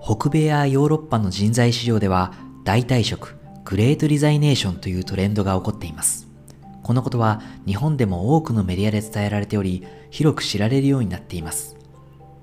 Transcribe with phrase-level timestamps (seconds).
[0.00, 2.32] 北米やヨーロッパの人材市場では
[2.64, 6.28] 代替職、グレートリザイネーションというトレンドが起こっています。
[6.82, 11.76] このことは日本でも多くのメディアで伝えられており、広く知られるようになっています。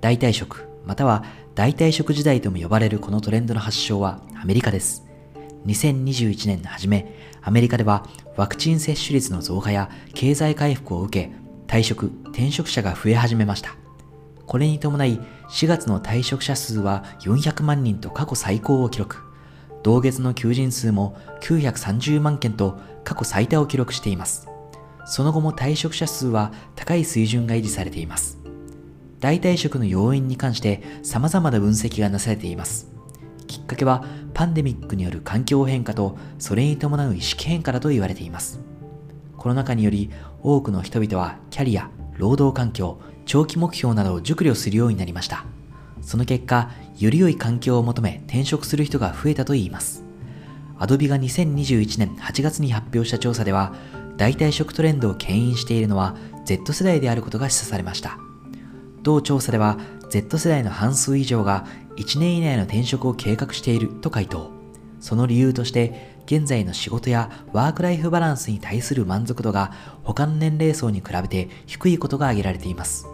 [0.02, 1.24] 代替職、または
[1.56, 5.06] 代替職時代とも呼ばれるこのトレンドの発祥はアメリカです。
[5.66, 11.32] 2021年の初め、アメリカではワクチン接種率の増加や経済回復を受け、
[11.68, 13.83] 退職、転職者が増え始めました。
[14.46, 19.18] これに伴い、4月の退職者数は400万人と過去最高を記録。
[19.84, 24.48] 同月の求人数も930万件と過去最多を記録しています。
[25.06, 28.40] その後も退職者数は高い水準が維持されています。
[29.20, 32.92] 代替職の要因に関して様々な分析がなされています。
[33.48, 38.60] きっかけはパンデミックによる環境変化とそれに伴う意識変化だと言われています。
[39.38, 40.10] コロナ禍により
[40.42, 45.46] 多くの人々はキャリア、労働環境、長期目標などを熟慮するようになりました。
[46.02, 50.04] その結果、より良い環境を求め転職する人が増えたといいます。
[50.78, 53.74] アドビが2021年8月に発表した調査では、
[54.18, 56.16] 代替職トレンドを牽引しているのは
[56.46, 58.18] Z 世代であることが示唆されました。
[59.02, 59.78] 同調査では
[60.10, 61.66] Z 世代の半数以上が
[61.98, 64.52] 1年以内の転職を計画していると回答。
[65.00, 73.13] その理由として、現在の仕事やワークライフバランスに対する満足度が他の年齢層に比べて低いことが挙げられています。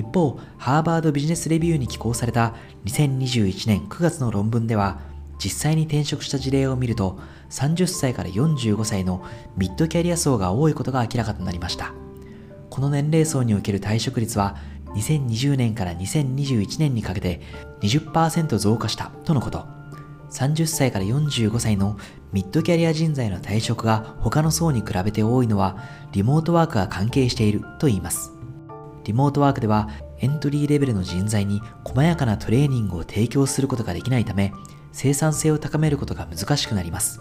[0.00, 5.00] 一方、ハーバードビジネスレビューに寄稿された2021年9月の論文では、
[5.42, 7.18] 実際に転職した事例を見ると、
[7.50, 9.24] 30歳から45歳の
[9.56, 11.94] ミッドキャリア層が多いことが明らかとなりました。
[12.68, 14.56] この年齢層における退職率は
[14.94, 17.40] 2020年から2021年にかけて
[17.82, 19.64] 20%増加したとのこと。
[20.30, 21.98] 30歳から45歳の
[22.32, 25.78] ミッドキャリア人材の退職が他の層に比べて多いのは
[26.12, 28.39] リモートワークが関係していると言います。
[29.04, 34.52] リモートワークではエントリーレベルの人材に細やかなトレーニングを提供することができないため
[34.92, 37.20] 生産性を高めることが難しくなります。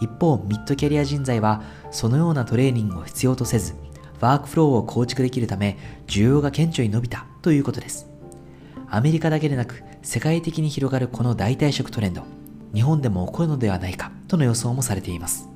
[0.00, 3.74] 一方、ミッドキャリア人材はそのようなトレーニングを必要とせず
[4.20, 8.06] ワークフローを構築できるため需要が顕著に伸びたということです。
[8.88, 12.22] アメリカだけでなく世界的に広がるこの代替食トレンド、
[12.74, 15.48] 日本でも起こるのではないかとの予想もされています。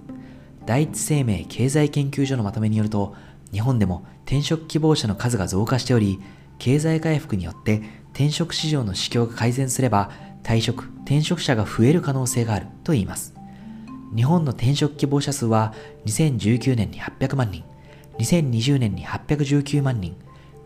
[0.67, 3.15] 第一生命経済研究所のまとめによると、
[3.53, 6.21] 日本でも転職希望者の数が増加しており、
[6.59, 10.11] 経済回復によって転職市場の市況が改善すれば、
[10.43, 13.35] 退職、転職者が増える可能性があると言います。
[14.15, 15.75] 日本の転職希望者数は
[16.07, 17.65] 2019年に800万人、
[18.19, 20.17] 2020年に819万人、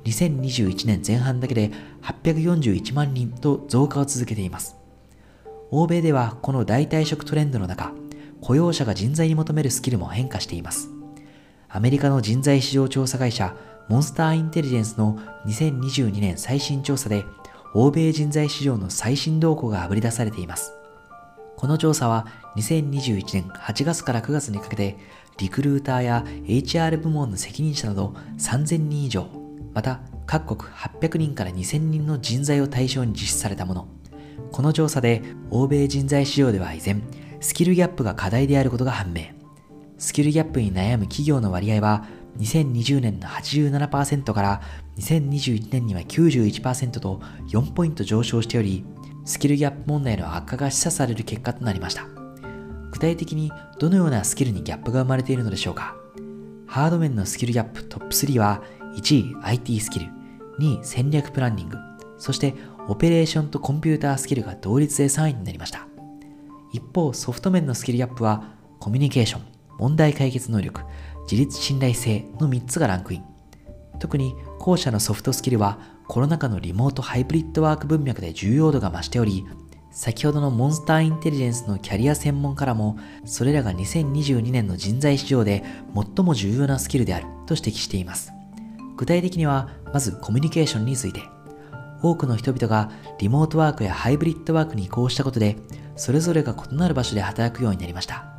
[0.05, 1.71] 2021年前半だけで
[2.03, 4.77] 841万人と増加を続けています。
[5.71, 7.93] 欧米ではこの代替職トレンドの中、
[8.41, 10.91] 雇用者が人材に求めるスキルも変化しています。
[11.71, 13.55] アメリカの人材市場調査会社
[13.89, 17.27] モンスターインテリジェンスの2022年最新調査で
[17.75, 20.73] 欧米人材市場の最新動向があぶり出されています。
[21.57, 24.97] この調査は2021年8月から9月にかけて
[25.37, 29.27] リクルーターや HR 部門の責任者など3000人以上、
[29.75, 33.89] また各国800人から2000人の人材を対象に実施されたもの。
[34.53, 37.03] この調査で欧米人材市場では依然、
[37.41, 39.38] スキルギャップが課題であることが判明。
[39.99, 42.07] スキルギャップに悩む企業の割合は
[42.39, 44.61] 2020年の87%から
[44.97, 47.21] 2021年には91%と
[47.51, 48.85] 4ポイント上昇しており、
[49.25, 52.07] スキルギャップ問題の悪化が示唆される結果となりました。
[52.93, 55.95] 具体的にどのようなスキルにギャップが生まれているのでしょうか
[56.67, 58.63] ハード面のスキルギャップトップ3は
[58.97, 60.07] 1位 IT スキル、
[60.59, 61.77] 2位戦略プランニング、
[62.19, 62.55] そして
[62.89, 65.89] オペレーションとコンピュータースキルが同率で3位になりました。
[66.73, 68.45] 一方、ソフト面のスキルギャップは
[68.79, 70.83] コミュニケーション、問題解決能力、
[71.31, 73.25] 自立信頼性の3つがランクイン。
[73.99, 79.45] 特に後者のソフトスキルはコロナ禍のリモートハイブリッドワーク文脈で重要度が増しており、
[79.91, 85.65] 先ほどのモンスターインテリジェンスのキャリア専門からも、それらが2022年の人材市場で
[85.95, 88.33] 最も重要なスキルであると指摘しています。
[88.97, 91.23] 具体的には、まずコミュニケーションについて、
[92.01, 95.57] 多くの人々がリモートワークやハイブリッドワークに移行したことで、
[95.97, 98.38] それぞれが異なる場所で働くようになりました。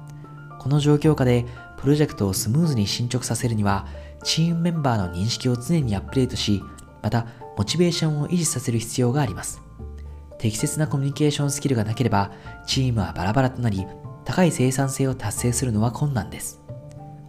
[0.60, 1.46] この状況下で、
[1.78, 3.88] プロジェクトをスムーズに進捗させるには、
[4.24, 6.62] チームメンバーの認識を常にアップデートし、
[7.02, 7.26] また、
[7.58, 9.62] モチベーションを維持させる必要があります。
[10.38, 12.32] 適切なコミュニケーションスキルがなければ、
[12.68, 13.86] チームはバラバラとなり、
[14.26, 16.62] 高い生産性を達成するのは困難です。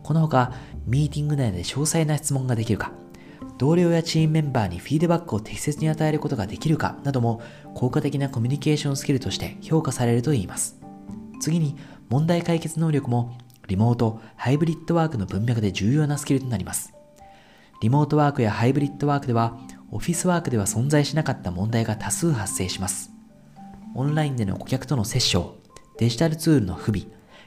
[0.02, 0.52] このほか、
[0.86, 2.92] ミーティング内で詳細な質問ができるか、
[3.58, 7.42] 同僚やチームメンバーにフィードバックを適切に与えることができるかなども
[7.74, 10.80] 効果的なコミュニケーションスキルとして評価されるといいます。
[11.40, 11.76] 次に、
[12.10, 16.92] 問題解決能力もリモート、ハイブリッドワークの文脈で重要なスキルとなります。
[17.80, 19.56] リモートワークやハイブリッドワークでは
[19.92, 23.12] オフィスワークでは存在しなかった問題が多数発生します。
[23.94, 25.54] オンラインでの顧客との接触、
[25.98, 27.06] デジタルツールの不備、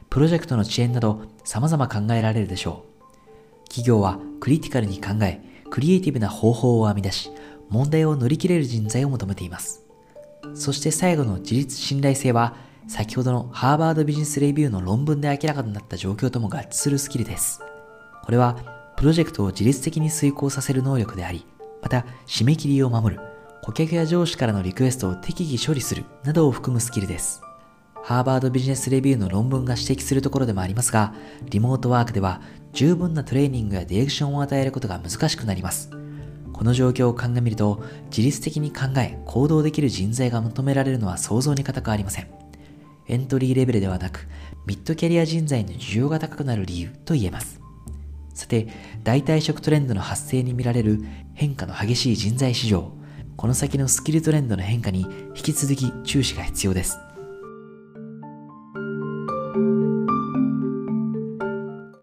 [0.10, 3.64] プロジェクトの遅延など様々考えられるでしょう。
[3.66, 7.32] 企業はクリティカルに考え、クリエイティブな方法を編み出し、
[7.68, 9.84] 問題を乗り切れる人材を求めています。
[10.54, 12.56] そして最後の自立信頼性は、
[12.88, 17.62] 先ほどのハーバードビジネスレビューの論文で明らかになった状況とも合致するスキルです。
[18.24, 21.46] これは、プロジェクトを自律的に遂行させる能力であり、
[21.82, 23.22] また、締め切りを守る、
[23.62, 27.42] 顧客や上司からのリクエストを適宜処理するなどを含むスキルです。
[28.04, 31.14] ハーバードビジネスレビューの論文が指摘するところでもありますが、
[31.50, 32.42] リモートワークでは
[32.74, 35.90] 十分なトレーニングやディレクションを与えることが難しくなります。
[36.52, 42.43] この状況を鑑みると、自律的に考え、行動できる人材が求められるのは想像に難くありません。
[43.08, 44.28] エントリーレベルではなく、
[44.66, 47.60] ミッドキャリア人材の需要が高くなる理由と言えます。
[48.34, 48.68] さて、
[49.04, 51.04] 代替色トレンドの発生に見られる
[51.34, 52.92] 変化の激しい人材市場、
[53.36, 55.02] この先のスキルトレンドの変化に
[55.36, 56.98] 引き続き注視が必要です。